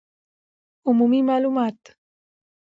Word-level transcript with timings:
عمومي 0.87 1.21
معلومات 1.23 1.79